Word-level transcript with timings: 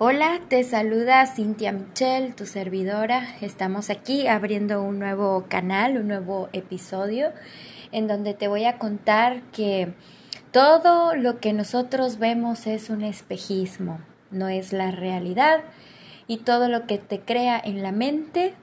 Hola, 0.00 0.42
te 0.46 0.62
saluda 0.62 1.26
Cintia 1.26 1.72
Michel, 1.72 2.36
tu 2.36 2.46
servidora. 2.46 3.34
Estamos 3.40 3.90
aquí 3.90 4.28
abriendo 4.28 4.80
un 4.80 5.00
nuevo 5.00 5.46
canal, 5.48 5.96
un 5.96 6.06
nuevo 6.06 6.48
episodio, 6.52 7.32
en 7.90 8.06
donde 8.06 8.32
te 8.32 8.46
voy 8.46 8.64
a 8.64 8.78
contar 8.78 9.42
que 9.50 9.92
todo 10.52 11.16
lo 11.16 11.40
que 11.40 11.52
nosotros 11.52 12.20
vemos 12.20 12.68
es 12.68 12.90
un 12.90 13.02
espejismo, 13.02 13.98
no 14.30 14.46
es 14.46 14.72
la 14.72 14.92
realidad, 14.92 15.64
y 16.28 16.36
todo 16.36 16.68
lo 16.68 16.86
que 16.86 16.98
te 16.98 17.18
crea 17.18 17.60
en 17.60 17.82
la 17.82 17.90
mente 17.90 18.54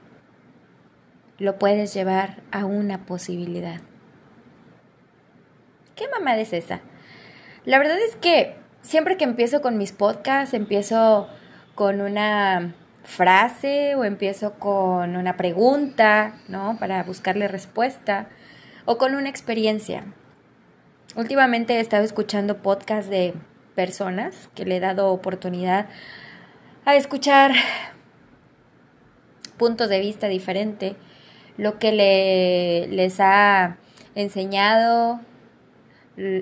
lo 1.36 1.58
puedes 1.58 1.92
llevar 1.92 2.40
a 2.50 2.64
una 2.64 3.04
posibilidad. 3.04 3.82
¿Qué 5.96 6.08
mamada 6.08 6.40
es 6.40 6.54
esa? 6.54 6.80
La 7.66 7.76
verdad 7.76 7.98
es 7.98 8.16
que 8.16 8.56
siempre 8.86 9.16
que 9.16 9.24
empiezo 9.24 9.60
con 9.60 9.76
mis 9.76 9.92
podcasts, 9.92 10.54
empiezo 10.54 11.28
con 11.74 12.00
una 12.00 12.74
frase 13.04 13.94
o 13.96 14.04
empiezo 14.04 14.54
con 14.54 15.16
una 15.16 15.36
pregunta, 15.36 16.34
¿no? 16.48 16.76
Para 16.78 17.02
buscarle 17.02 17.48
respuesta 17.48 18.28
o 18.84 18.96
con 18.96 19.14
una 19.14 19.28
experiencia. 19.28 20.04
Últimamente 21.16 21.74
he 21.74 21.80
estado 21.80 22.04
escuchando 22.04 22.58
podcasts 22.58 23.10
de 23.10 23.34
personas 23.74 24.48
que 24.54 24.64
le 24.64 24.76
he 24.76 24.80
dado 24.80 25.12
oportunidad 25.12 25.86
a 26.84 26.94
escuchar 26.94 27.52
puntos 29.56 29.88
de 29.88 30.00
vista 30.00 30.28
diferentes, 30.28 30.94
lo 31.56 31.78
que 31.78 31.90
le, 31.92 32.86
les 32.88 33.18
ha 33.18 33.78
enseñado 34.14 35.20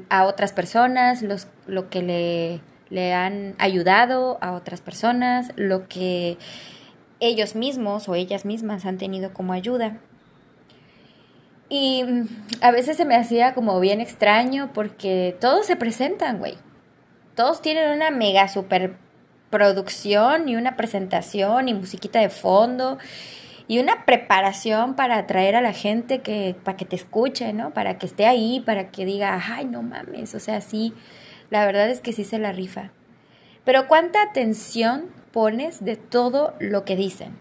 a 0.08 0.24
otras 0.24 0.52
personas, 0.52 1.22
los, 1.22 1.48
lo 1.66 1.90
que 1.90 2.02
le, 2.02 2.60
le 2.90 3.12
han 3.12 3.54
ayudado 3.58 4.38
a 4.40 4.52
otras 4.52 4.80
personas, 4.80 5.52
lo 5.56 5.88
que 5.88 6.38
ellos 7.20 7.54
mismos 7.54 8.08
o 8.08 8.14
ellas 8.14 8.44
mismas 8.44 8.86
han 8.86 8.98
tenido 8.98 9.32
como 9.32 9.52
ayuda. 9.52 9.98
Y 11.68 12.04
mm, 12.04 12.28
a 12.60 12.70
veces 12.70 12.96
se 12.96 13.04
me 13.04 13.16
hacía 13.16 13.54
como 13.54 13.80
bien 13.80 14.00
extraño 14.00 14.70
porque 14.72 15.36
todos 15.40 15.66
se 15.66 15.76
presentan, 15.76 16.38
güey. 16.38 16.54
Todos 17.34 17.62
tienen 17.62 17.90
una 17.90 18.10
mega 18.10 18.46
super 18.48 18.96
producción 19.50 20.48
y 20.48 20.56
una 20.56 20.76
presentación 20.76 21.68
y 21.68 21.74
musiquita 21.74 22.20
de 22.20 22.28
fondo 22.28 22.98
y 23.66 23.78
una 23.78 24.04
preparación 24.04 24.94
para 24.94 25.16
atraer 25.16 25.56
a 25.56 25.62
la 25.62 25.72
gente 25.72 26.20
que 26.20 26.54
para 26.64 26.76
que 26.76 26.84
te 26.84 26.96
escuche, 26.96 27.52
¿no? 27.52 27.72
Para 27.72 27.98
que 27.98 28.06
esté 28.06 28.26
ahí, 28.26 28.60
para 28.60 28.90
que 28.90 29.04
diga, 29.04 29.40
"Ay, 29.42 29.64
no 29.64 29.82
mames", 29.82 30.34
o 30.34 30.40
sea, 30.40 30.60
sí, 30.60 30.92
la 31.50 31.64
verdad 31.66 31.88
es 31.88 32.00
que 32.00 32.12
sí 32.12 32.24
se 32.24 32.38
la 32.38 32.52
rifa. 32.52 32.90
Pero 33.64 33.88
¿cuánta 33.88 34.22
atención 34.22 35.06
pones 35.32 35.84
de 35.84 35.96
todo 35.96 36.54
lo 36.60 36.84
que 36.84 36.96
dicen? 36.96 37.38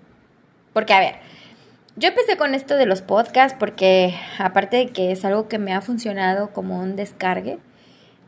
Porque 0.73 0.93
a 0.93 0.99
ver, 0.99 1.15
yo 1.95 2.09
empecé 2.09 2.37
con 2.37 2.55
esto 2.55 2.75
de 2.75 2.85
los 2.85 3.01
podcasts 3.01 3.55
porque 3.59 4.15
aparte 4.39 4.77
de 4.77 4.87
que 4.87 5.11
es 5.11 5.25
algo 5.25 5.47
que 5.47 5.59
me 5.59 5.73
ha 5.73 5.81
funcionado 5.81 6.51
como 6.51 6.79
un 6.79 6.95
descargue 6.95 7.59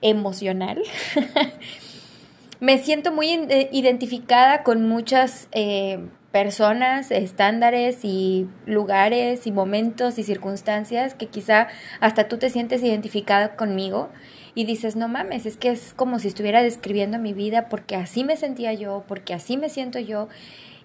emocional, 0.02 0.84
me 2.60 2.78
siento 2.78 3.12
muy 3.12 3.30
identificada 3.72 4.64
con 4.64 4.88
muchas 4.88 5.48
eh, 5.52 6.00
personas, 6.36 7.12
estándares 7.12 8.04
y 8.04 8.50
lugares 8.66 9.48
y 9.48 9.54
momentos 9.54 10.20
y 10.20 10.24
circunstancias 10.24 11.14
que 11.14 11.28
quizá 11.28 11.70
hasta 12.02 12.28
tú 12.28 12.38
te 12.38 12.50
sientes 12.50 12.84
identificada 12.84 13.56
conmigo 13.56 14.10
y 14.54 14.66
dices, 14.66 14.98
no 14.98 15.08
mames, 15.08 15.46
es 15.46 15.56
que 15.56 15.70
es 15.70 15.94
como 15.94 16.20
si 16.20 16.28
estuviera 16.28 16.62
describiendo 16.62 17.20
mi 17.20 17.32
vida 17.32 17.70
porque 17.70 17.96
así 17.96 18.26
me 18.26 18.36
sentía 18.36 18.74
yo, 18.74 19.06
porque 19.08 19.34
así 19.34 19.56
me 19.56 19.70
siento 19.70 19.98
yo 19.98 20.28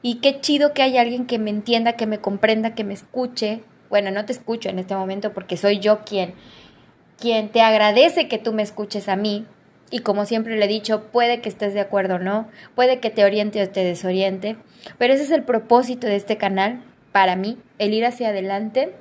y 0.03 0.21
qué 0.21 0.39
chido 0.41 0.73
que 0.73 0.83
hay 0.83 0.97
alguien 0.97 1.27
que 1.27 1.41
me 1.41 1.51
entienda, 1.51 1.95
que 1.95 2.07
me 2.07 2.19
comprenda, 2.19 2.77
que 2.77 2.85
me 2.85 2.95
escuche. 2.95 3.65
Bueno, 3.89 4.13
no 4.13 4.25
te 4.27 4.33
escucho 4.33 4.69
en 4.69 4.79
este 4.79 4.95
momento 4.95 5.33
porque 5.33 5.57
soy 5.57 5.81
yo 5.81 6.05
quien 6.05 6.33
quien 7.19 7.49
te 7.49 7.61
agradece 7.61 8.29
que 8.29 8.39
tú 8.39 8.53
me 8.53 8.63
escuches 8.63 9.09
a 9.09 9.17
mí, 9.17 9.47
y 9.91 10.01
como 10.01 10.25
siempre 10.25 10.57
le 10.57 10.65
he 10.65 10.69
dicho, 10.69 11.05
puede 11.11 11.41
que 11.41 11.49
estés 11.49 11.75
de 11.75 11.81
acuerdo 11.81 12.15
o 12.15 12.19
no, 12.19 12.49
puede 12.75 13.01
que 13.01 13.11
te 13.11 13.25
oriente 13.25 13.63
o 13.63 13.69
te 13.69 13.85
desoriente, 13.85 14.57
pero 14.99 15.13
ese 15.13 15.25
es 15.25 15.31
el 15.33 15.43
propósito 15.43 16.07
de 16.07 16.17
este 16.17 16.37
canal, 16.37 16.83
para 17.13 17.35
mí, 17.35 17.59
el 17.79 17.93
ir 17.93 18.07
hacia 18.07 18.29
adelante, 18.29 18.95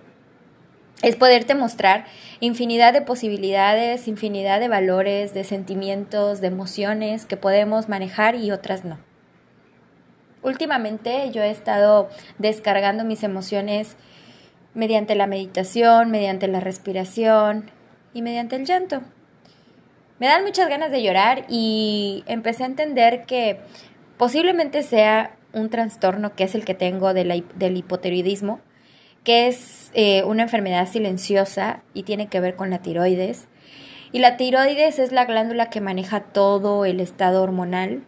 es 1.03 1.16
poderte 1.16 1.55
mostrar 1.55 2.05
infinidad 2.39 2.91
de 2.91 3.01
posibilidades, 3.01 4.07
infinidad 4.07 4.59
de 4.59 4.67
valores, 4.67 5.33
de 5.33 5.44
sentimientos, 5.44 6.41
de 6.41 6.47
emociones 6.47 7.25
que 7.25 7.38
podemos 7.38 7.88
manejar 7.88 8.35
y 8.35 8.51
otras 8.51 8.83
no. 8.83 8.97
Últimamente 10.41 11.29
yo 11.31 11.44
he 11.44 11.51
estado 11.51 12.09
descargando 12.38 13.05
mis 13.05 13.23
emociones 13.23 13.95
mediante 14.73 15.16
la 15.16 15.28
meditación, 15.28 16.11
mediante 16.11 16.47
la 16.47 16.59
respiración 16.59 17.72
y 18.13 18.22
mediante 18.22 18.55
el 18.55 18.66
llanto 18.66 19.01
me 20.19 20.28
dan 20.28 20.44
muchas 20.44 20.69
ganas 20.69 20.91
de 20.91 21.02
llorar 21.02 21.46
y 21.47 22.24
empecé 22.28 22.63
a 22.63 22.68
entender 22.68 23.25
que 23.25 23.59
posiblemente 24.18 24.84
sea 24.84 25.35
un 25.53 25.69
trastorno 25.69 26.35
que 26.35 26.44
es 26.44 26.56
el 26.56 26.66
que 26.66 26.75
tengo 26.75 27.13
del 27.13 27.78
hipotiroidismo, 27.78 28.59
que 29.24 29.47
es 29.47 29.91
eh, 29.94 30.24
una 30.24 30.44
enfermedad 30.44 30.88
silenciosa 30.88 31.81
y 31.94 32.03
tiene 32.03 32.28
que 32.28 32.40
ver 32.40 32.56
con 32.56 32.69
la 32.69 32.79
tiroides. 32.79 33.47
Y 34.12 34.19
la 34.19 34.38
tiroides 34.38 35.00
es 35.00 35.12
la 35.12 35.25
glándula 35.25 35.69
que 35.69 35.81
maneja 35.81 36.22
todo 36.22 36.85
el 36.85 37.00
estado 37.00 37.44
hormonal 37.44 38.03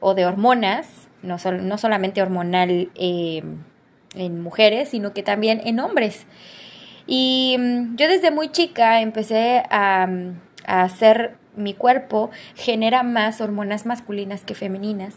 o 0.00 0.14
de 0.14 0.26
hormonas, 0.26 1.08
no, 1.22 1.36
no 1.60 1.78
solamente 1.78 2.22
hormonal 2.22 2.90
eh, 2.94 3.42
en 4.14 4.40
mujeres, 4.40 4.90
sino 4.90 5.12
que 5.12 5.22
también 5.22 5.60
en 5.64 5.80
hombres. 5.80 6.26
Y 7.06 7.56
mm, 7.58 7.96
yo 7.96 8.08
desde 8.08 8.30
muy 8.30 8.50
chica 8.50 9.00
empecé 9.00 9.62
a, 9.70 10.08
a 10.66 10.82
hacer 10.82 11.36
mi 11.58 11.74
cuerpo 11.74 12.30
genera 12.54 13.02
más 13.02 13.40
hormonas 13.40 13.86
masculinas 13.86 14.42
que 14.42 14.54
femeninas. 14.54 15.14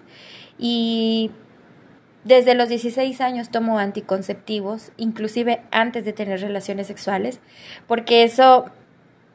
Y 0.60 1.32
desde 2.24 2.54
los 2.54 2.70
16 2.70 3.20
años 3.22 3.50
tomo 3.50 3.80
anticonceptivos, 3.80 4.92
inclusive 4.98 5.62
antes 5.72 6.06
de 6.06 6.14
tener 6.14 6.40
relaciones 6.42 6.88
sexuales, 6.88 7.40
porque 7.88 8.24
eso 8.24 8.66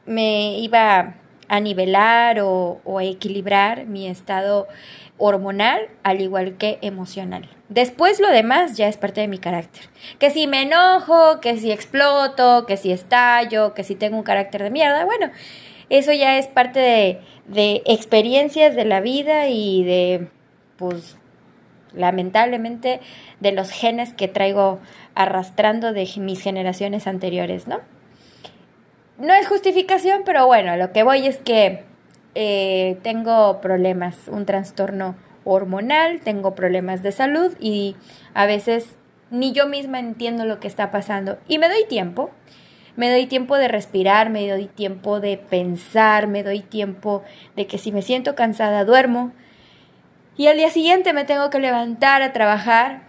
me 0.05 0.57
iba 0.59 1.15
a 1.49 1.59
nivelar 1.59 2.39
o, 2.41 2.81
a 2.97 3.03
equilibrar 3.03 3.85
mi 3.85 4.07
estado 4.07 4.67
hormonal 5.17 5.89
al 6.03 6.21
igual 6.21 6.57
que 6.57 6.77
emocional. 6.81 7.49
Después 7.69 8.19
lo 8.19 8.29
demás 8.29 8.77
ya 8.77 8.87
es 8.87 8.97
parte 8.97 9.21
de 9.21 9.27
mi 9.27 9.39
carácter. 9.39 9.89
Que 10.19 10.29
si 10.29 10.47
me 10.47 10.61
enojo, 10.61 11.41
que 11.41 11.57
si 11.57 11.71
exploto, 11.71 12.65
que 12.65 12.77
si 12.77 12.91
estallo, 12.91 13.73
que 13.73 13.83
si 13.83 13.95
tengo 13.95 14.17
un 14.17 14.23
carácter 14.23 14.63
de 14.63 14.69
mierda, 14.69 15.03
bueno, 15.03 15.31
eso 15.89 16.11
ya 16.13 16.37
es 16.37 16.47
parte 16.47 16.79
de, 16.79 17.21
de 17.47 17.81
experiencias 17.85 18.75
de 18.75 18.85
la 18.85 19.01
vida 19.01 19.47
y 19.49 19.83
de, 19.83 20.27
pues, 20.77 21.17
lamentablemente, 21.93 22.99
de 23.39 23.51
los 23.51 23.69
genes 23.69 24.13
que 24.13 24.27
traigo 24.27 24.79
arrastrando 25.15 25.93
de 25.93 26.07
mis 26.17 26.41
generaciones 26.41 27.07
anteriores, 27.07 27.67
¿no? 27.67 27.79
No 29.17 29.33
es 29.33 29.47
justificación, 29.47 30.21
pero 30.25 30.45
bueno, 30.45 30.77
lo 30.77 30.91
que 30.91 31.03
voy 31.03 31.25
es 31.25 31.37
que 31.37 31.83
eh, 32.35 32.99
tengo 33.01 33.61
problemas, 33.61 34.27
un 34.27 34.45
trastorno 34.45 35.15
hormonal, 35.43 36.21
tengo 36.21 36.53
problemas 36.53 37.01
de 37.01 37.11
salud 37.11 37.55
y 37.59 37.95
a 38.35 38.45
veces 38.45 38.95
ni 39.31 39.53
yo 39.53 39.67
misma 39.67 39.99
entiendo 39.99 40.45
lo 40.45 40.59
que 40.59 40.67
está 40.67 40.91
pasando 40.91 41.39
y 41.47 41.57
me 41.57 41.67
doy 41.67 41.85
tiempo 41.89 42.29
me 42.97 43.11
doy 43.11 43.27
tiempo 43.27 43.57
de 43.57 43.67
respirar, 43.67 44.31
me 44.31 44.49
doy 44.49 44.65
tiempo 44.65 45.19
de 45.19 45.37
pensar, 45.37 46.27
me 46.27 46.41
doy 46.41 46.61
tiempo 46.61 47.23
de 47.55 47.67
que 47.67 47.77
si 47.77 47.91
me 47.91 48.01
siento 48.01 48.35
cansada 48.35 48.83
duermo. 48.85 49.31
Y 50.35 50.47
al 50.47 50.57
día 50.57 50.71
siguiente 50.71 51.13
me 51.13 51.23
tengo 51.23 51.51
que 51.51 51.59
levantar 51.59 52.23
a 52.23 52.33
trabajar 52.33 53.03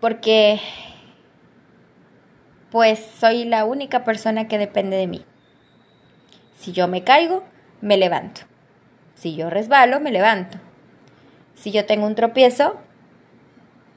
porque 0.00 0.60
pues 2.70 3.04
soy 3.18 3.44
la 3.44 3.64
única 3.64 4.04
persona 4.04 4.46
que 4.46 4.58
depende 4.58 4.96
de 4.96 5.08
mí. 5.08 5.24
Si 6.56 6.70
yo 6.70 6.86
me 6.86 7.02
caigo, 7.02 7.42
me 7.80 7.96
levanto. 7.96 8.42
Si 9.16 9.34
yo 9.34 9.50
resbalo, 9.50 9.98
me 9.98 10.12
levanto. 10.12 10.58
Si 11.54 11.72
yo 11.72 11.84
tengo 11.84 12.06
un 12.06 12.14
tropiezo, 12.14 12.80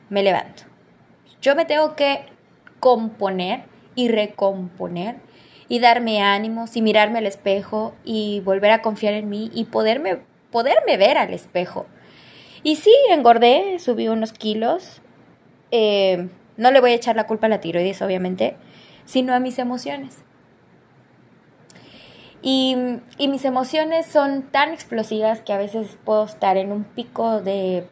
me 0.09 0.23
levanto. 0.23 0.63
Yo 1.39 1.55
me 1.55 1.65
tengo 1.65 1.95
que 1.95 2.25
componer 2.79 3.76
y 3.97 4.09
recomponer 4.09 5.15
y 5.67 5.79
darme 5.79 6.21
ánimos 6.21 6.77
y 6.77 6.81
mirarme 6.81 7.17
al 7.17 7.25
espejo 7.25 7.95
y 8.05 8.41
volver 8.41 8.71
a 8.71 8.81
confiar 8.81 9.15
en 9.15 9.27
mí 9.27 9.49
y 9.53 9.65
poderme, 9.65 10.19
poderme 10.51 10.97
ver 10.97 11.17
al 11.17 11.33
espejo. 11.33 11.87
Y 12.63 12.75
sí, 12.75 12.93
engordé, 13.09 13.79
subí 13.79 14.07
unos 14.07 14.33
kilos. 14.33 15.01
Eh, 15.71 16.29
no 16.57 16.71
le 16.71 16.79
voy 16.79 16.91
a 16.91 16.95
echar 16.95 17.15
la 17.15 17.25
culpa 17.25 17.47
a 17.47 17.49
la 17.49 17.59
tiroides, 17.59 18.01
obviamente, 18.03 18.55
sino 19.05 19.33
a 19.33 19.39
mis 19.39 19.57
emociones. 19.57 20.19
Y, 22.43 22.75
mis 23.17 23.43
emociones 23.43 24.05
son 24.05 24.43
tan 24.43 24.71
explosivas 24.71 25.41
que 25.41 25.53
a 25.53 25.57
veces 25.57 25.97
puedo 26.05 26.25
estar 26.25 26.55
en 26.55 26.71
un 26.71 26.83
pico 26.83 27.41
de, 27.41 27.87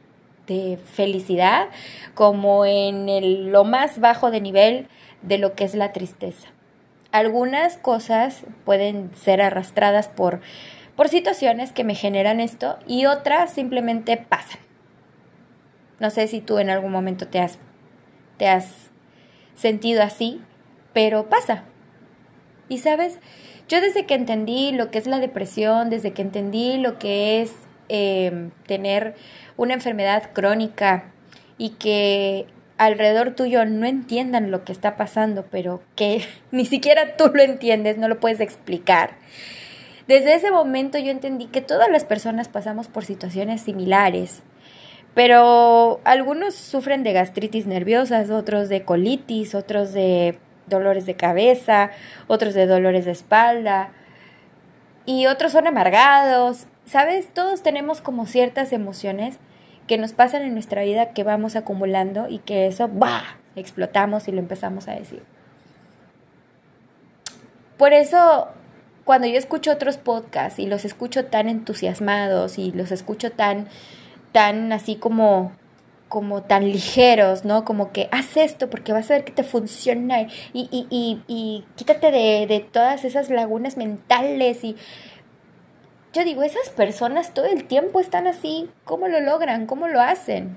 de 0.46 0.78
felicidad 0.78 1.68
como 2.13 2.63
en 2.63 3.10
el, 3.10 3.48
lo 3.48 3.63
más 3.63 4.00
bajo 4.00 4.30
de 4.30 4.42
nivel 4.42 4.88
de 5.25 5.38
lo 5.38 5.56
que 5.56 5.63
es 5.63 5.75
la 5.75 5.92
tristeza. 5.92 6.50
Algunas 7.12 7.77
cosas 7.77 8.44
pueden 8.66 9.12
ser 9.16 9.42
arrastradas 9.42 10.07
por, 10.07 10.42
por 10.95 11.10
situaciones 11.10 11.72
que 11.72 11.83
me 11.83 11.95
generan 11.95 12.39
esto 12.39 12.77
y 12.88 13.06
otras 13.06 13.54
simplemente 13.54 14.18
pasan. 14.18 14.60
No 16.00 16.10
sé 16.10 16.27
si 16.27 16.42
tú 16.42 16.60
en 16.60 16.69
algún 16.69 16.92
momento 16.92 17.27
te 17.27 17.39
has, 17.39 17.57
te 18.38 18.48
has 18.48 18.89
sentido 19.56 20.04
así, 20.04 20.42
pero 20.94 21.30
pasa. 21.30 21.63
Y 22.68 22.80
sabes, 22.80 23.19
yo 23.68 23.80
desde 23.81 24.06
que 24.06 24.16
entendí 24.16 24.71
lo 24.71 24.92
que 24.92 24.98
es 24.98 25.07
la 25.07 25.19
depresión, 25.19 25.89
desde 25.89 26.12
que 26.12 26.21
entendí 26.21 26.78
lo 26.78 27.00
que 27.00 27.42
es 27.42 27.54
em, 27.88 28.51
tener 28.68 29.16
una 29.57 29.74
enfermedad 29.74 30.31
crónica 30.33 31.12
y 31.57 31.71
que 31.71 32.48
alrededor 32.77 33.31
tuyo 33.31 33.66
no 33.66 33.86
entiendan 33.86 34.51
lo 34.51 34.63
que 34.63 34.72
está 34.72 34.98
pasando, 34.98 35.45
pero 35.50 35.81
que 35.95 36.24
ni 36.51 36.66
siquiera 36.66 37.18
tú 37.18 37.31
lo 37.33 37.44
entiendes, 37.44 37.98
no 37.98 38.07
lo 38.07 38.19
puedes 38.19 38.39
explicar. 38.39 39.12
Desde 40.07 40.36
ese 40.36 40.51
momento 40.51 41.00
yo 41.00 41.10
entendí 41.12 41.48
que 41.48 41.62
todas 41.62 41.89
las 41.89 42.06
personas 42.06 42.48
pasamos 42.48 42.88
por 42.88 43.06
situaciones 43.06 43.62
similares, 43.62 44.44
pero 45.16 46.00
algunos 46.04 46.54
sufren 46.54 47.01
de 47.01 47.13
gastritis 47.13 47.66
nerviosas, 47.66 48.30
otros 48.30 48.69
de 48.69 48.83
colitis, 48.83 49.56
otros 49.56 49.94
de 49.94 50.38
dolores 50.68 51.06
de 51.06 51.16
cabeza, 51.16 51.92
otros 52.28 52.54
de 52.54 52.68
dolores 52.68 53.06
de 53.06 53.12
espalda 53.12 53.89
y 55.06 55.28
otros 55.28 55.54
son 55.54 55.68
amargados. 55.68 56.68
¿Sabes? 56.86 57.30
Todos 57.33 57.63
tenemos 57.63 58.00
como 58.00 58.28
ciertas 58.28 58.71
emociones 58.71 59.39
que 59.87 59.97
nos 59.97 60.13
pasan 60.13 60.43
en 60.43 60.53
nuestra 60.53 60.83
vida 60.83 61.11
que 61.11 61.23
vamos 61.23 61.55
acumulando 61.55 62.27
y 62.29 62.39
que 62.39 62.67
eso, 62.67 62.87
¡bah! 62.87 63.37
explotamos 63.55 64.27
y 64.27 64.31
lo 64.31 64.39
empezamos 64.39 64.87
a 64.87 64.93
decir. 64.93 65.23
Por 67.77 67.93
eso, 67.93 68.47
cuando 69.03 69.27
yo 69.27 69.37
escucho 69.37 69.71
otros 69.71 69.97
podcasts 69.97 70.59
y 70.59 70.65
los 70.65 70.85
escucho 70.85 71.25
tan 71.25 71.49
entusiasmados 71.49 72.57
y 72.57 72.71
los 72.71 72.91
escucho 72.91 73.31
tan, 73.31 73.67
tan 74.31 74.71
así 74.71 74.95
como 74.95 75.51
como 76.07 76.43
tan 76.43 76.71
ligeros, 76.71 77.45
¿no? 77.45 77.65
Como 77.65 77.91
que 77.91 78.07
haz 78.11 78.37
esto 78.37 78.69
porque 78.69 78.93
vas 78.93 79.09
a 79.09 79.15
ver 79.15 79.25
que 79.25 79.31
te 79.31 79.43
funciona 79.43 80.21
y, 80.21 80.29
y, 80.53 80.87
y, 80.89 81.21
y 81.27 81.65
quítate 81.75 82.11
de, 82.11 82.45
de, 82.47 82.59
todas 82.59 83.03
esas 83.05 83.29
lagunas 83.29 83.75
mentales 83.75 84.63
y 84.63 84.77
yo 86.15 86.23
digo, 86.23 86.44
esas 86.44 86.69
personas 86.69 87.33
todo 87.33 87.45
el 87.45 87.65
tiempo 87.65 88.00
están 88.00 88.25
así, 88.25 88.69
¿cómo 88.85 89.09
lo 89.09 89.19
logran? 89.19 89.65
¿Cómo 89.65 89.89
lo 89.89 90.00
hacen? 90.00 90.56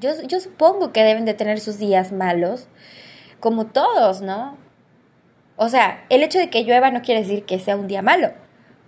Yo, 0.00 0.10
yo 0.26 0.40
supongo 0.40 0.92
que 0.92 1.04
deben 1.04 1.24
de 1.24 1.34
tener 1.34 1.60
sus 1.60 1.78
días 1.78 2.10
malos, 2.10 2.66
como 3.38 3.66
todos, 3.66 4.22
¿no? 4.22 4.58
O 5.54 5.68
sea, 5.68 6.04
el 6.08 6.24
hecho 6.24 6.40
de 6.40 6.50
que 6.50 6.64
llueva 6.64 6.90
no 6.90 7.02
quiere 7.02 7.20
decir 7.20 7.44
que 7.44 7.60
sea 7.60 7.76
un 7.76 7.86
día 7.86 8.02
malo, 8.02 8.32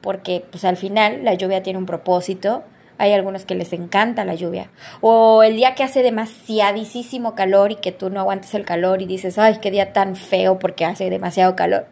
porque 0.01 0.45
pues 0.51 0.65
al 0.65 0.77
final 0.77 1.25
la 1.25 1.35
lluvia 1.35 1.63
tiene 1.63 1.79
un 1.79 1.87
propósito, 1.87 2.65
hay 2.99 3.13
algunos 3.13 3.45
que 3.45 3.55
les 3.55 3.73
encanta 3.73 4.25
la 4.25 4.35
lluvia. 4.35 4.71
O 5.01 5.45
el 5.45 5.57
día 5.57 5.77
que 5.77 5.85
hace 5.85 6.03
demasiadísimo 6.03 7.37
calor 7.37 7.71
y 7.71 7.77
que 7.77 7.93
tú 7.93 8.11
no 8.11 8.21
aguantes 8.21 8.55
el 8.55 8.65
calor 8.65 9.01
y 9.01 9.07
dices, 9.07 9.39
ay, 9.39 9.59
qué 9.63 9.71
día 9.71 9.93
tan 9.93 10.17
feo 10.17 10.59
porque 10.59 10.85
hace 10.85 11.09
demasiado 11.09 11.55
calor. 11.55 11.87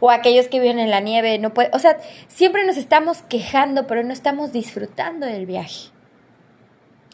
O 0.00 0.10
aquellos 0.10 0.48
que 0.48 0.58
viven 0.58 0.78
en 0.78 0.90
la 0.90 1.00
nieve, 1.00 1.38
no 1.38 1.52
puede, 1.52 1.70
o 1.74 1.78
sea, 1.78 1.98
siempre 2.28 2.66
nos 2.66 2.78
estamos 2.78 3.22
quejando, 3.22 3.86
pero 3.86 4.02
no 4.02 4.14
estamos 4.14 4.52
disfrutando 4.52 5.26
del 5.26 5.44
viaje. 5.44 5.90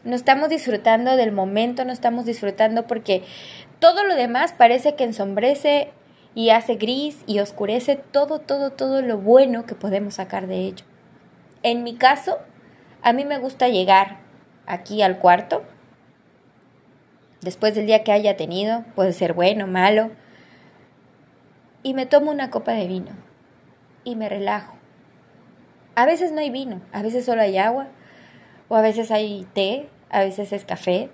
No 0.05 0.15
estamos 0.15 0.49
disfrutando 0.49 1.15
del 1.17 1.31
momento, 1.31 1.85
no 1.85 1.93
estamos 1.93 2.25
disfrutando 2.25 2.87
porque 2.87 3.23
todo 3.79 4.05
lo 4.05 4.15
demás 4.15 4.53
parece 4.53 4.95
que 4.95 5.03
ensombrece 5.03 5.91
y 6.35 6.49
hace 6.49 6.75
gris 6.75 7.19
y 7.27 7.39
oscurece 7.39 7.95
todo, 7.95 8.39
todo, 8.39 8.71
todo 8.71 9.01
lo 9.01 9.17
bueno 9.17 9.65
que 9.65 9.75
podemos 9.75 10.15
sacar 10.15 10.47
de 10.47 10.59
ello. 10.59 10.85
En 11.61 11.83
mi 11.83 11.95
caso, 11.95 12.39
a 13.03 13.13
mí 13.13 13.25
me 13.25 13.37
gusta 13.37 13.67
llegar 13.67 14.19
aquí 14.65 15.01
al 15.01 15.19
cuarto, 15.19 15.63
después 17.41 17.75
del 17.75 17.85
día 17.85 18.03
que 18.03 18.13
haya 18.13 18.37
tenido, 18.37 18.85
puede 18.95 19.11
ser 19.11 19.33
bueno, 19.33 19.67
malo, 19.67 20.11
y 21.83 21.93
me 21.93 22.05
tomo 22.05 22.31
una 22.31 22.49
copa 22.49 22.71
de 22.71 22.87
vino 22.87 23.11
y 24.05 24.15
me 24.15 24.29
relajo. 24.29 24.77
A 25.95 26.05
veces 26.05 26.31
no 26.31 26.39
hay 26.39 26.49
vino, 26.49 26.81
a 26.93 27.03
veces 27.03 27.25
solo 27.25 27.41
hay 27.41 27.57
agua, 27.57 27.89
o 28.69 28.75
a 28.77 28.81
veces 28.81 29.11
hay 29.11 29.45
té, 29.53 29.89
a 30.09 30.21
veces 30.21 30.53
es 30.53 30.63
café. 30.63 31.09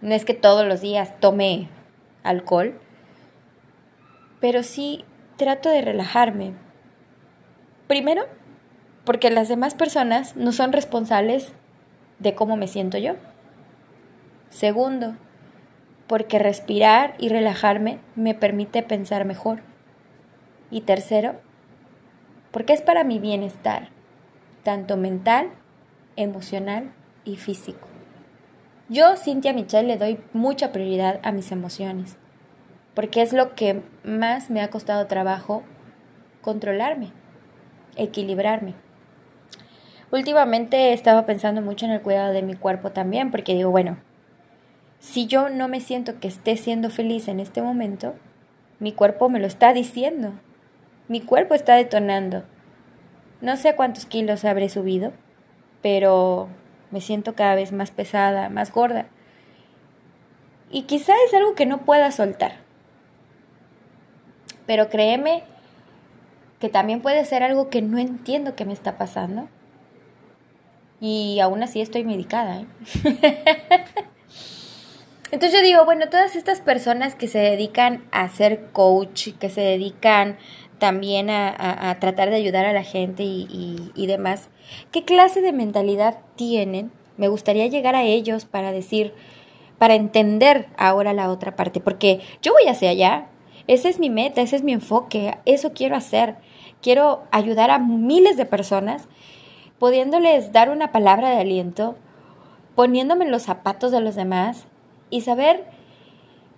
No 0.00 0.14
es 0.14 0.24
que 0.24 0.34
todos 0.34 0.66
los 0.66 0.80
días 0.80 1.20
tome 1.20 1.68
alcohol, 2.22 2.80
pero 4.40 4.62
sí 4.62 5.04
trato 5.36 5.68
de 5.68 5.82
relajarme. 5.82 6.54
Primero, 7.86 8.26
porque 9.08 9.30
las 9.30 9.48
demás 9.48 9.72
personas 9.72 10.36
no 10.36 10.52
son 10.52 10.70
responsables 10.70 11.54
de 12.18 12.34
cómo 12.34 12.58
me 12.58 12.68
siento 12.68 12.98
yo. 12.98 13.14
Segundo, 14.50 15.16
porque 16.06 16.38
respirar 16.38 17.14
y 17.18 17.30
relajarme 17.30 18.00
me 18.16 18.34
permite 18.34 18.82
pensar 18.82 19.24
mejor. 19.24 19.62
Y 20.70 20.82
tercero, 20.82 21.36
porque 22.50 22.74
es 22.74 22.82
para 22.82 23.02
mi 23.02 23.18
bienestar, 23.18 23.88
tanto 24.62 24.98
mental, 24.98 25.52
emocional 26.16 26.92
y 27.24 27.36
físico. 27.36 27.88
Yo, 28.90 29.16
Cintia 29.16 29.54
Michelle, 29.54 29.88
le 29.88 29.96
doy 29.96 30.20
mucha 30.34 30.70
prioridad 30.70 31.18
a 31.22 31.32
mis 31.32 31.50
emociones, 31.50 32.18
porque 32.92 33.22
es 33.22 33.32
lo 33.32 33.54
que 33.54 33.82
más 34.04 34.50
me 34.50 34.60
ha 34.60 34.68
costado 34.68 35.06
trabajo 35.06 35.62
controlarme, 36.42 37.10
equilibrarme. 37.96 38.74
Últimamente 40.10 40.76
he 40.76 40.92
estado 40.94 41.26
pensando 41.26 41.60
mucho 41.60 41.84
en 41.84 41.92
el 41.92 42.00
cuidado 42.00 42.32
de 42.32 42.42
mi 42.42 42.54
cuerpo 42.54 42.92
también, 42.92 43.30
porque 43.30 43.54
digo, 43.54 43.70
bueno, 43.70 43.98
si 45.00 45.26
yo 45.26 45.50
no 45.50 45.68
me 45.68 45.80
siento 45.80 46.18
que 46.18 46.28
esté 46.28 46.56
siendo 46.56 46.88
feliz 46.88 47.28
en 47.28 47.40
este 47.40 47.60
momento, 47.60 48.14
mi 48.78 48.92
cuerpo 48.92 49.28
me 49.28 49.38
lo 49.38 49.46
está 49.46 49.74
diciendo. 49.74 50.32
Mi 51.08 51.20
cuerpo 51.20 51.54
está 51.54 51.74
detonando. 51.74 52.44
No 53.42 53.56
sé 53.56 53.76
cuántos 53.76 54.06
kilos 54.06 54.46
habré 54.46 54.70
subido, 54.70 55.12
pero 55.82 56.48
me 56.90 57.02
siento 57.02 57.34
cada 57.34 57.54
vez 57.54 57.72
más 57.72 57.90
pesada, 57.90 58.48
más 58.48 58.72
gorda. 58.72 59.06
Y 60.70 60.82
quizá 60.82 61.12
es 61.26 61.34
algo 61.34 61.54
que 61.54 61.66
no 61.66 61.84
pueda 61.84 62.10
soltar. 62.12 62.56
Pero 64.66 64.88
créeme 64.88 65.44
que 66.60 66.70
también 66.70 67.02
puede 67.02 67.24
ser 67.26 67.42
algo 67.42 67.68
que 67.68 67.82
no 67.82 67.98
entiendo 67.98 68.54
que 68.56 68.64
me 68.64 68.72
está 68.72 68.96
pasando 68.96 69.48
y 71.00 71.40
aún 71.40 71.62
así 71.62 71.80
estoy 71.80 72.04
medicada. 72.04 72.60
¿eh? 72.60 72.66
Entonces 75.30 75.58
yo 75.58 75.64
digo, 75.64 75.84
bueno, 75.84 76.08
todas 76.08 76.36
estas 76.36 76.60
personas 76.60 77.14
que 77.14 77.28
se 77.28 77.38
dedican 77.38 78.04
a 78.12 78.28
ser 78.28 78.70
coach, 78.72 79.28
que 79.38 79.50
se 79.50 79.60
dedican 79.60 80.38
también 80.78 81.28
a, 81.28 81.96
tratar 82.00 82.30
de 82.30 82.36
ayudar 82.36 82.64
a 82.64 82.72
la 82.72 82.84
gente 82.84 83.24
y, 83.24 83.90
y, 83.94 84.06
demás, 84.06 84.48
¿qué 84.92 85.04
clase 85.04 85.42
de 85.42 85.52
mentalidad 85.52 86.20
tienen? 86.36 86.92
Me 87.16 87.28
gustaría 87.28 87.66
llegar 87.66 87.96
a 87.96 88.04
ellos 88.04 88.44
para 88.44 88.70
decir, 88.70 89.12
para 89.76 89.96
entender 89.96 90.68
ahora 90.76 91.12
la 91.12 91.30
otra 91.30 91.56
parte, 91.56 91.80
porque 91.80 92.20
yo 92.42 92.52
voy 92.52 92.68
hacia 92.68 92.90
allá, 92.90 93.26
esa 93.66 93.88
es 93.88 93.98
mi 93.98 94.08
meta, 94.08 94.40
ese 94.40 94.56
es 94.56 94.62
mi 94.62 94.72
enfoque, 94.72 95.36
eso 95.44 95.72
quiero 95.72 95.96
hacer, 95.96 96.36
quiero 96.80 97.24
ayudar 97.32 97.70
a 97.70 97.78
miles 97.78 98.36
de 98.36 98.46
personas 98.46 99.08
pudiéndoles 99.78 100.52
dar 100.52 100.70
una 100.70 100.92
palabra 100.92 101.30
de 101.30 101.40
aliento, 101.40 101.96
poniéndome 102.74 103.24
en 103.24 103.30
los 103.30 103.42
zapatos 103.42 103.92
de 103.92 104.00
los 104.00 104.14
demás 104.14 104.64
y 105.10 105.22
saber, 105.22 105.64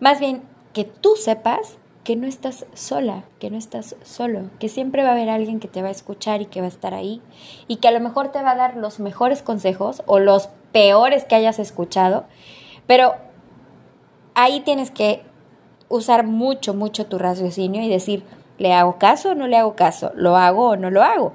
más 0.00 0.20
bien, 0.20 0.42
que 0.72 0.84
tú 0.84 1.16
sepas 1.16 1.78
que 2.04 2.16
no 2.16 2.26
estás 2.26 2.66
sola, 2.74 3.24
que 3.38 3.50
no 3.50 3.58
estás 3.58 3.96
solo, 4.02 4.50
que 4.58 4.68
siempre 4.68 5.02
va 5.02 5.10
a 5.10 5.12
haber 5.12 5.28
alguien 5.28 5.60
que 5.60 5.68
te 5.68 5.82
va 5.82 5.88
a 5.88 5.92
escuchar 5.92 6.40
y 6.40 6.46
que 6.46 6.60
va 6.60 6.66
a 6.66 6.70
estar 6.70 6.94
ahí 6.94 7.20
y 7.68 7.76
que 7.76 7.88
a 7.88 7.92
lo 7.92 8.00
mejor 8.00 8.32
te 8.32 8.42
va 8.42 8.52
a 8.52 8.56
dar 8.56 8.76
los 8.76 9.00
mejores 9.00 9.42
consejos 9.42 10.02
o 10.06 10.18
los 10.18 10.48
peores 10.72 11.24
que 11.24 11.34
hayas 11.34 11.58
escuchado, 11.58 12.24
pero 12.86 13.14
ahí 14.34 14.60
tienes 14.60 14.90
que 14.90 15.22
usar 15.88 16.24
mucho, 16.24 16.72
mucho 16.72 17.06
tu 17.06 17.18
raciocinio 17.18 17.82
y 17.82 17.88
decir, 17.88 18.24
¿le 18.58 18.72
hago 18.72 18.98
caso 18.98 19.30
o 19.30 19.34
no 19.34 19.46
le 19.46 19.56
hago 19.56 19.76
caso? 19.76 20.12
¿Lo 20.14 20.36
hago 20.36 20.70
o 20.70 20.76
no 20.76 20.90
lo 20.90 21.02
hago? 21.02 21.34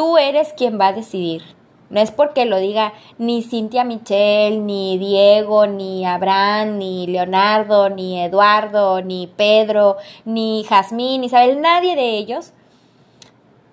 Tú 0.00 0.16
eres 0.16 0.54
quien 0.54 0.80
va 0.80 0.86
a 0.86 0.92
decidir. 0.94 1.42
No 1.90 2.00
es 2.00 2.10
porque 2.10 2.46
lo 2.46 2.56
diga 2.56 2.94
ni 3.18 3.42
Cintia 3.42 3.84
Michelle, 3.84 4.56
ni 4.56 4.96
Diego, 4.96 5.66
ni 5.66 6.06
Abraham, 6.06 6.78
ni 6.78 7.06
Leonardo, 7.06 7.90
ni 7.90 8.18
Eduardo, 8.18 9.02
ni 9.02 9.26
Pedro, 9.26 9.98
ni 10.24 10.64
Jazmín, 10.64 11.20
ni 11.20 11.26
Isabel, 11.26 11.60
nadie 11.60 11.96
de 11.96 12.16
ellos 12.16 12.54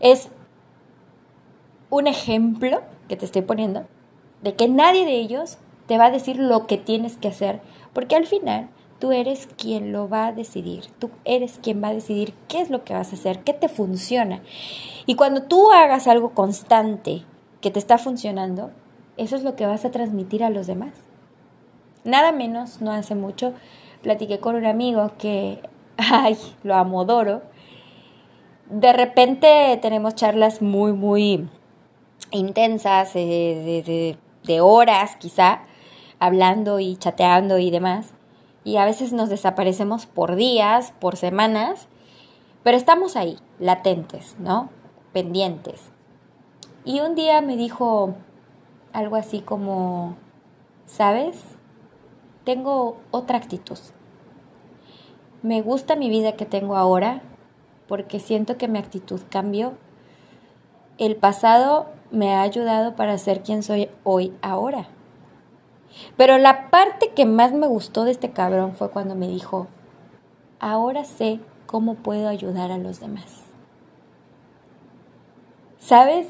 es 0.01 0.27
un 1.89 2.07
ejemplo 2.07 2.81
que 3.07 3.15
te 3.15 3.23
estoy 3.23 3.43
poniendo 3.43 3.85
de 4.41 4.53
que 4.53 4.67
nadie 4.67 5.05
de 5.05 5.15
ellos 5.15 5.59
te 5.85 5.97
va 5.97 6.07
a 6.07 6.11
decir 6.11 6.35
lo 6.39 6.67
que 6.67 6.77
tienes 6.77 7.15
que 7.15 7.29
hacer, 7.29 7.61
porque 7.93 8.17
al 8.17 8.25
final 8.25 8.67
tú 8.99 9.11
eres 9.11 9.47
quien 9.57 9.91
lo 9.91 10.09
va 10.09 10.27
a 10.27 10.31
decidir, 10.31 10.85
tú 10.99 11.09
eres 11.25 11.59
quien 11.61 11.83
va 11.83 11.89
a 11.89 11.93
decidir 11.93 12.33
qué 12.47 12.61
es 12.61 12.69
lo 12.69 12.83
que 12.83 12.93
vas 12.93 13.11
a 13.11 13.15
hacer, 13.15 13.43
qué 13.43 13.53
te 13.53 13.69
funciona. 13.69 14.41
Y 15.05 15.15
cuando 15.15 15.43
tú 15.43 15.71
hagas 15.71 16.07
algo 16.07 16.31
constante 16.31 17.23
que 17.61 17.71
te 17.71 17.79
está 17.79 17.97
funcionando, 17.97 18.71
eso 19.17 19.35
es 19.35 19.43
lo 19.43 19.55
que 19.55 19.65
vas 19.65 19.85
a 19.85 19.91
transmitir 19.91 20.43
a 20.43 20.49
los 20.49 20.67
demás. 20.67 20.93
Nada 22.03 22.31
menos, 22.31 22.81
no 22.81 22.91
hace 22.91 23.15
mucho, 23.15 23.53
platiqué 24.01 24.39
con 24.39 24.55
un 24.55 24.65
amigo 24.65 25.11
que, 25.17 25.59
ay, 25.97 26.37
lo 26.63 26.75
amodoro. 26.75 27.41
De 28.69 28.93
repente 28.93 29.77
tenemos 29.81 30.15
charlas 30.15 30.61
muy, 30.61 30.93
muy 30.93 31.47
intensas, 32.31 33.11
eh, 33.15 34.15
de, 34.45 34.61
horas 34.61 35.17
quizá, 35.17 35.61
hablando 36.19 36.79
y 36.79 36.95
chateando 36.95 37.57
y 37.57 37.69
demás. 37.69 38.13
Y 38.67 38.75
a 38.75 38.83
veces 38.83 39.13
nos 39.13 39.29
desaparecemos 39.29 40.05
por 40.07 40.35
días, 40.35 40.91
por 40.99 41.15
semanas, 41.15 41.87
pero 42.63 42.75
estamos 42.75 43.15
ahí, 43.15 43.37
latentes, 43.59 44.35
¿no? 44.39 44.69
Pendientes. 45.13 45.89
Y 46.83 46.99
un 46.99 47.15
día 47.15 47.39
me 47.39 47.55
dijo 47.55 48.15
algo 48.91 49.15
así 49.15 49.39
como, 49.39 50.17
¿sabes? 50.85 51.41
Tengo 52.43 52.97
otra 53.09 53.37
actitud. 53.37 53.79
Me 55.43 55.61
gusta 55.61 55.95
mi 55.95 56.09
vida 56.09 56.33
que 56.33 56.45
tengo 56.45 56.75
ahora 56.75 57.21
porque 57.87 58.19
siento 58.19 58.57
que 58.57 58.67
mi 58.67 58.79
actitud 58.79 59.21
cambió. 59.29 59.77
El 60.97 61.15
pasado 61.15 61.87
me 62.11 62.35
ha 62.35 62.41
ayudado 62.41 62.97
para 62.97 63.17
ser 63.17 63.43
quien 63.43 63.63
soy 63.63 63.89
hoy 64.03 64.33
ahora. 64.41 64.89
Pero 66.15 66.37
la 66.37 66.69
parte 66.69 67.11
que 67.13 67.25
más 67.25 67.53
me 67.53 67.67
gustó 67.67 68.03
de 68.03 68.11
este 68.11 68.31
cabrón 68.31 68.73
fue 68.73 68.89
cuando 68.89 69.15
me 69.15 69.27
dijo, 69.27 69.67
ahora 70.59 71.05
sé 71.05 71.39
cómo 71.65 71.95
puedo 71.95 72.27
ayudar 72.27 72.71
a 72.71 72.77
los 72.77 72.99
demás. 72.99 73.43
¿Sabes? 75.79 76.27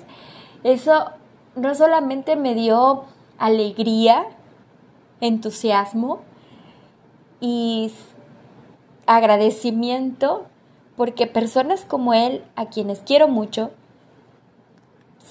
Eso 0.64 1.12
no 1.56 1.74
solamente 1.74 2.36
me 2.36 2.54
dio 2.54 3.06
alegría, 3.38 4.26
entusiasmo 5.22 6.20
y 7.40 7.92
agradecimiento, 9.06 10.46
porque 10.96 11.28
personas 11.28 11.86
como 11.86 12.14
él, 12.14 12.44
a 12.56 12.66
quienes 12.66 13.00
quiero 13.00 13.28
mucho, 13.28 13.72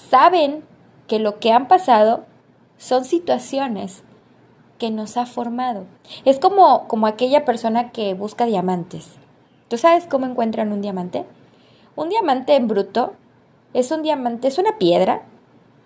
saben 0.09 0.63
que 1.07 1.19
lo 1.19 1.39
que 1.39 1.51
han 1.51 1.67
pasado 1.67 2.25
son 2.77 3.05
situaciones 3.05 4.03
que 4.77 4.91
nos 4.91 5.17
ha 5.17 5.25
formado. 5.25 5.85
Es 6.25 6.39
como, 6.39 6.87
como 6.87 7.07
aquella 7.07 7.45
persona 7.45 7.91
que 7.91 8.13
busca 8.13 8.45
diamantes. 8.45 9.17
¿Tú 9.67 9.77
sabes 9.77 10.05
cómo 10.05 10.25
encuentran 10.25 10.71
un 10.71 10.81
diamante? 10.81 11.25
Un 11.95 12.09
diamante 12.09 12.55
en 12.55 12.67
bruto 12.67 13.13
es 13.73 13.91
un 13.91 14.01
diamante, 14.01 14.47
es 14.47 14.57
una 14.57 14.77
piedra 14.77 15.23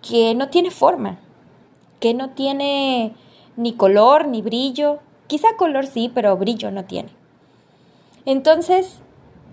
que 0.02 0.34
no 0.34 0.48
tiene 0.48 0.70
forma, 0.70 1.18
que 2.00 2.14
no 2.14 2.30
tiene 2.30 3.14
ni 3.56 3.74
color 3.74 4.28
ni 4.28 4.42
brillo. 4.42 4.98
Quizá 5.26 5.56
color 5.56 5.86
sí, 5.86 6.10
pero 6.14 6.36
brillo 6.36 6.70
no 6.70 6.84
tiene. 6.84 7.10
Entonces, 8.24 9.00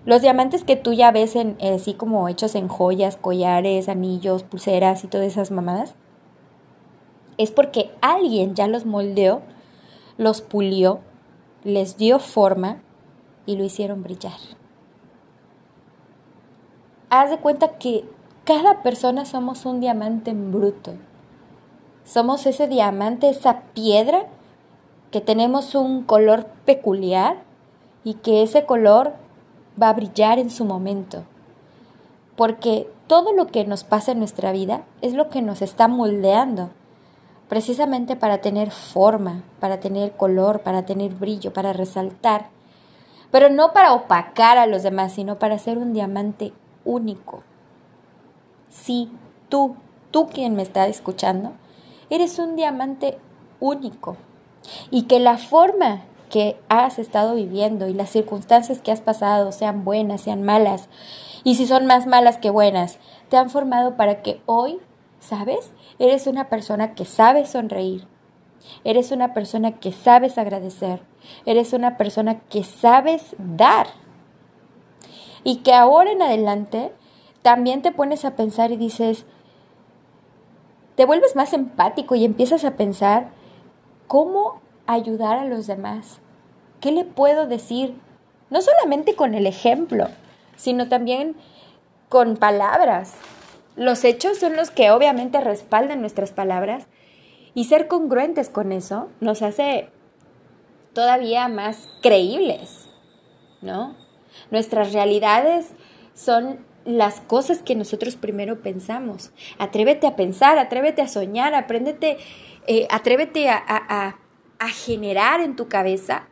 los 0.06 0.22
diamantes 0.22 0.64
que 0.64 0.76
tú 0.76 0.94
ya 0.94 1.12
ves 1.12 1.36
en, 1.36 1.56
eh, 1.60 1.76
así 1.76 1.94
como 1.94 2.28
hechos 2.30 2.56
en 2.56 2.68
joyas, 2.68 3.18
collares, 3.18 3.90
anillos, 3.90 4.44
pulseras 4.44 5.04
y 5.04 5.08
todas 5.08 5.28
esas 5.28 5.52
mamadas, 5.52 5.96
es 7.40 7.52
porque 7.52 7.90
alguien 8.02 8.54
ya 8.54 8.68
los 8.68 8.86
moldeó, 8.86 9.42
los 10.18 10.42
pulió, 10.42 11.00
les 11.64 11.96
dio 11.96 12.20
forma 12.20 12.82
y 13.46 13.56
lo 13.56 13.64
hicieron 13.64 14.04
brillar. 14.04 14.38
Haz 17.10 17.30
de 17.30 17.38
cuenta 17.38 17.78
que 17.78 18.04
cada 18.44 18.84
persona 18.84 19.24
somos 19.24 19.66
un 19.66 19.80
diamante 19.80 20.32
en 20.32 20.52
bruto. 20.52 20.92
Somos 22.04 22.46
ese 22.46 22.68
diamante, 22.68 23.30
esa 23.30 23.62
piedra 23.74 24.28
que 25.10 25.22
tenemos 25.22 25.76
un 25.76 26.04
color 26.04 26.46
peculiar 26.66 27.38
y 28.04 28.16
que 28.16 28.44
ese 28.44 28.66
color 28.66 29.14
va 29.82 29.90
a 29.90 29.94
brillar 29.94 30.40
en 30.40 30.50
su 30.50 30.66
momento. 30.66 31.24
Porque 32.36 32.92
todo 33.08 33.32
lo 33.32 33.48
que 33.48 33.64
nos 33.64 33.86
pasa 33.86 34.12
en 34.12 34.20
nuestra 34.20 34.52
vida 34.52 34.84
es 35.02 35.14
lo 35.14 35.30
que 35.30 35.42
nos 35.42 35.62
está 35.62 35.88
moldeando, 35.88 36.72
precisamente 37.50 38.16
para 38.16 38.38
tener 38.40 38.72
forma, 38.72 39.44
para 39.60 39.80
tener 39.80 40.14
color, 40.14 40.62
para 40.62 40.86
tener 40.86 41.14
brillo, 41.14 41.52
para 41.52 41.74
resaltar, 41.74 42.48
pero 43.32 43.50
no 43.50 43.74
para 43.74 43.94
opacar 43.94 44.58
a 44.58 44.68
los 44.68 44.84
demás, 44.84 45.12
sino 45.12 45.40
para 45.40 45.60
ser 45.60 45.78
un 45.78 45.92
diamante 45.92 46.54
único. 46.86 47.44
Sí, 48.70 49.12
tú, 49.50 49.76
tú 50.12 50.28
quien 50.28 50.56
me 50.56 50.62
está 50.62 50.88
escuchando, 50.88 51.54
eres 52.10 52.40
un 52.40 52.56
diamante 52.56 53.18
único 53.60 54.16
y 54.92 55.04
que 55.04 55.20
la 55.20 55.38
forma 55.38 56.04
que 56.30 56.60
has 56.70 57.00
estado 57.00 57.36
viviendo 57.36 57.88
y 57.88 57.94
las 57.94 58.12
circunstancias 58.12 58.80
que 58.80 58.92
has 58.92 59.02
pasado, 59.02 59.52
sean 59.52 59.84
buenas, 59.84 60.22
sean 60.22 60.44
malas, 60.44 60.88
y 61.44 61.56
si 61.56 61.66
son 61.66 61.88
más 61.88 62.06
malas 62.06 62.38
que 62.38 62.50
buenas, 62.52 63.00
te 63.30 63.38
han 63.38 63.50
formado 63.50 63.96
para 63.96 64.22
que 64.22 64.42
hoy, 64.46 64.80
¿sabes? 65.20 65.72
Eres 66.00 66.28
una 66.28 66.50
persona 66.50 66.94
que 66.96 67.06
sabe 67.06 67.46
sonreír, 67.46 68.08
eres 68.84 69.12
una 69.12 69.34
persona 69.34 69.80
que 69.80 69.92
sabes 69.92 70.38
agradecer, 70.38 71.02
eres 71.46 71.74
una 71.74 71.98
persona 71.98 72.40
que 72.50 72.64
sabes 72.64 73.36
dar. 73.38 73.88
Y 75.44 75.58
que 75.58 75.74
ahora 75.74 76.12
en 76.12 76.22
adelante 76.22 76.92
también 77.42 77.82
te 77.82 77.92
pones 77.92 78.26
a 78.26 78.36
pensar 78.36 78.72
y 78.72 78.78
dices, 78.78 79.26
te 80.96 81.06
vuelves 81.06 81.36
más 81.36 81.54
empático 81.54 82.16
y 82.16 82.26
empiezas 82.26 82.66
a 82.66 82.76
pensar 82.76 83.30
cómo 84.08 84.60
ayudar 84.86 85.38
a 85.38 85.46
los 85.46 85.68
demás? 85.68 86.20
¿Qué 86.82 86.92
le 86.92 87.06
puedo 87.06 87.48
decir? 87.48 87.96
No 88.50 88.62
solamente 88.62 89.16
con 89.16 89.36
el 89.36 89.46
ejemplo, 89.46 90.08
sino 90.56 90.90
también 90.90 91.36
con 92.10 92.38
palabras. 92.38 93.14
Los 93.80 94.04
hechos 94.04 94.38
son 94.38 94.56
los 94.56 94.70
que 94.70 94.92
obviamente 94.92 95.42
respaldan 95.42 96.02
nuestras 96.02 96.32
palabras 96.32 96.86
y 97.56 97.64
ser 97.64 97.88
congruentes 97.88 98.50
con 98.50 98.72
eso 98.72 99.10
nos 99.22 99.42
hace 99.42 99.90
todavía 100.94 101.48
más 101.48 101.90
creíbles, 102.02 102.90
¿no? 103.62 103.96
Nuestras 104.52 104.94
realidades 104.94 105.70
son 106.14 106.66
las 106.86 107.22
cosas 107.22 107.64
que 107.64 107.76
nosotros 107.76 108.16
primero 108.16 108.62
pensamos. 108.62 109.32
Atrévete 109.58 110.06
a 110.06 110.16
pensar, 110.16 110.60
atrévete 110.60 111.02
a 111.02 111.08
soñar, 111.08 111.56
apréndete, 111.56 112.18
eh, 112.68 112.88
atrévete 112.92 113.50
a 113.50 114.16
a 114.60 114.68
generar 114.68 115.40
en 115.40 115.56
tu 115.56 115.68
cabeza 115.70 116.28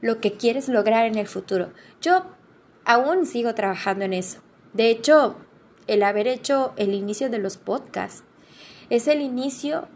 lo 0.00 0.20
que 0.20 0.32
quieres 0.32 0.68
lograr 0.68 1.06
en 1.06 1.16
el 1.16 1.28
futuro. 1.28 1.72
Yo 2.00 2.24
aún 2.84 3.26
sigo 3.26 3.54
trabajando 3.54 4.04
en 4.04 4.12
eso. 4.12 4.40
De 4.72 4.90
hecho, 4.90 5.36
el 5.90 6.04
haber 6.04 6.28
hecho 6.28 6.72
el 6.76 6.94
inicio 6.94 7.30
de 7.30 7.38
los 7.38 7.56
podcasts 7.56 8.22
es 8.90 9.08
el 9.08 9.20
inicio 9.20 9.88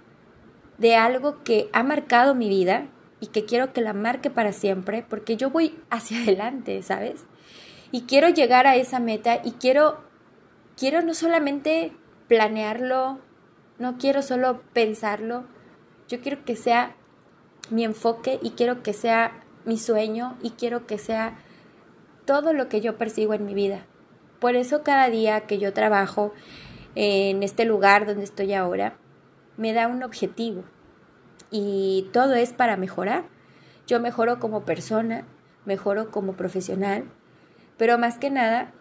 de 0.77 0.97
algo 0.97 1.45
que 1.45 1.69
ha 1.73 1.85
marcado 1.85 2.35
mi 2.35 2.49
vida 2.49 2.89
y 3.21 3.29
que 3.29 3.45
quiero 3.45 3.73
que 3.73 3.81
la 3.81 3.93
marque 3.93 4.29
para 4.29 4.53
siempre 4.53 5.07
porque 5.09 5.37
yo 5.37 5.51
voy 5.51 5.79
hacia 5.91 6.19
adelante, 6.23 6.83
¿sabes? 6.83 7.27
Y 7.93 8.03
quiero 8.03 8.29
llegar 8.29 8.67
a 8.67 8.75
esa 8.75 8.99
meta 8.99 9.41
y 9.45 9.53
quiero 9.53 10.03
quiero 10.77 11.01
no 11.03 11.15
solamente 11.15 11.93
planearlo, 12.27 13.21
no 13.79 13.97
quiero 13.97 14.21
solo 14.21 14.63
pensarlo, 14.73 15.45
yo 16.09 16.21
quiero 16.21 16.45
que 16.45 16.57
sea 16.57 16.97
mi 17.71 17.85
enfoque 17.85 18.41
y 18.43 18.51
quiero 18.51 18.83
que 18.83 18.95
sea 18.95 19.45
mi 19.65 19.79
sueño 19.79 20.37
y 20.43 20.51
quiero 20.51 20.89
que 20.89 20.99
sea 20.99 21.39
todo 22.25 22.53
lo 22.53 22.69
que 22.69 22.81
yo 22.81 22.99
persigo 22.99 23.33
en 23.35 23.47
mi 23.47 23.55
vida. 23.55 23.87
Por 24.45 24.57
eso 24.57 24.83
cada 24.83 25.09
día 25.09 25.47
que 25.47 25.57
yo 25.57 25.73
trabajo 25.73 26.35
en 26.95 27.43
este 27.43 27.65
lugar 27.65 28.05
donde 28.05 28.25
estoy 28.25 28.53
ahora, 28.53 28.99
me 29.57 29.73
da 29.73 29.89
un 29.89 30.03
objetivo 30.03 30.65
y 31.51 32.11
todo 32.13 32.35
es 32.35 32.53
para 32.53 32.77
mejorar. 32.77 33.25
Yo 33.87 34.01
mejoro 34.01 34.41
como 34.41 34.67
persona, 34.67 35.25
mejoro 35.65 36.11
como 36.11 36.35
profesional, 36.35 37.05
pero 37.79 37.97
más 37.97 38.19
que 38.19 38.29
nada, 38.29 38.75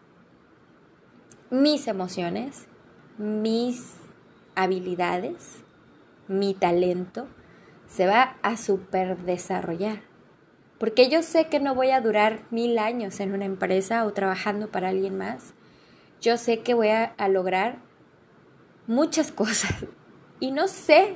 mis 1.50 1.88
emociones, 1.88 2.68
mis 3.18 3.96
habilidades, 4.56 5.64
mi 6.28 6.56
talento, 6.56 7.26
se 7.88 8.06
va 8.06 8.36
a 8.42 8.58
super 8.58 9.18
desarrollar. 9.20 10.13
Porque 10.84 11.08
yo 11.08 11.24
sé 11.24 11.48
que 11.48 11.62
no 11.62 11.76
voy 11.76 11.92
a 11.92 12.02
durar 12.02 12.42
mil 12.52 12.78
años 12.78 13.22
en 13.22 13.32
una 13.32 13.46
empresa 13.46 14.04
o 14.04 14.12
trabajando 14.12 14.68
para 14.68 14.90
alguien 14.90 15.18
más. 15.18 15.54
yo 16.20 16.36
sé 16.36 16.60
que 16.60 16.74
voy 16.74 16.90
a, 16.90 17.06
a 17.18 17.30
lograr 17.30 17.78
muchas 18.86 19.32
cosas 19.32 19.72
y 20.42 20.52
no 20.52 20.68
sé 20.68 21.16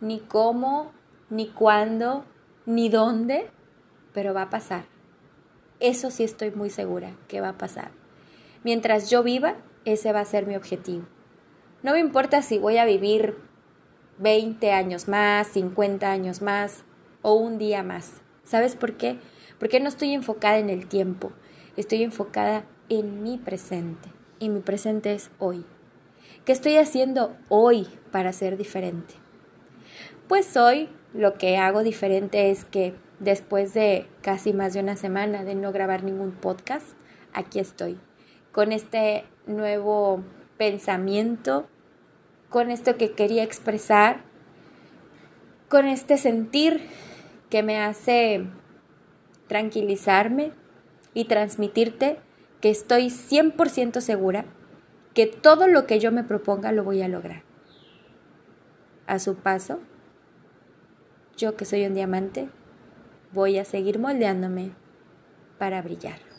ni 0.00 0.18
cómo, 0.18 0.92
ni 1.28 1.48
cuándo, 1.48 2.24
ni 2.64 2.88
dónde, 2.88 3.50
pero 4.14 4.32
va 4.32 4.44
a 4.44 4.48
pasar. 4.48 4.84
Eso 5.78 6.10
sí 6.10 6.24
estoy 6.24 6.50
muy 6.50 6.70
segura 6.70 7.10
que 7.28 7.42
va 7.42 7.50
a 7.50 7.58
pasar. 7.58 7.90
Mientras 8.64 9.10
yo 9.10 9.22
viva, 9.22 9.56
ese 9.84 10.14
va 10.14 10.20
a 10.20 10.24
ser 10.24 10.46
mi 10.46 10.56
objetivo. 10.56 11.04
No 11.82 11.92
me 11.92 11.98
importa 11.98 12.40
si 12.40 12.56
voy 12.56 12.78
a 12.78 12.86
vivir 12.86 13.36
20 14.20 14.72
años 14.72 15.06
más, 15.06 15.48
50 15.48 16.10
años 16.10 16.40
más 16.40 16.84
o 17.20 17.34
un 17.34 17.58
día 17.58 17.82
más. 17.82 18.21
¿Sabes 18.44 18.76
por 18.76 18.96
qué? 18.96 19.18
Porque 19.58 19.80
no 19.80 19.88
estoy 19.88 20.12
enfocada 20.12 20.58
en 20.58 20.70
el 20.70 20.86
tiempo, 20.88 21.32
estoy 21.76 22.02
enfocada 22.02 22.64
en 22.88 23.22
mi 23.22 23.38
presente. 23.38 24.08
Y 24.38 24.48
mi 24.48 24.60
presente 24.60 25.14
es 25.14 25.30
hoy. 25.38 25.64
¿Qué 26.44 26.50
estoy 26.52 26.76
haciendo 26.76 27.36
hoy 27.48 27.86
para 28.10 28.32
ser 28.32 28.56
diferente? 28.56 29.14
Pues 30.26 30.56
hoy 30.56 30.88
lo 31.14 31.34
que 31.34 31.58
hago 31.58 31.82
diferente 31.82 32.50
es 32.50 32.64
que 32.64 32.94
después 33.20 33.74
de 33.74 34.06
casi 34.22 34.52
más 34.52 34.74
de 34.74 34.80
una 34.80 34.96
semana 34.96 35.44
de 35.44 35.54
no 35.54 35.70
grabar 35.70 36.02
ningún 36.02 36.32
podcast, 36.32 36.86
aquí 37.32 37.60
estoy, 37.60 37.98
con 38.50 38.72
este 38.72 39.24
nuevo 39.46 40.24
pensamiento, 40.58 41.68
con 42.50 42.70
esto 42.70 42.96
que 42.96 43.12
quería 43.12 43.44
expresar, 43.44 44.22
con 45.68 45.86
este 45.86 46.18
sentir 46.18 46.80
que 47.52 47.62
me 47.62 47.78
hace 47.78 48.46
tranquilizarme 49.46 50.52
y 51.12 51.26
transmitirte 51.26 52.18
que 52.62 52.70
estoy 52.70 53.08
100% 53.08 54.00
segura 54.00 54.46
que 55.12 55.26
todo 55.26 55.66
lo 55.68 55.86
que 55.86 56.00
yo 56.00 56.12
me 56.12 56.24
proponga 56.24 56.72
lo 56.72 56.82
voy 56.82 57.02
a 57.02 57.08
lograr. 57.08 57.42
A 59.06 59.18
su 59.18 59.34
paso, 59.34 59.80
yo 61.36 61.54
que 61.54 61.66
soy 61.66 61.84
un 61.84 61.92
diamante, 61.92 62.48
voy 63.34 63.58
a 63.58 63.66
seguir 63.66 63.98
moldeándome 63.98 64.70
para 65.58 65.82
brillar. 65.82 66.31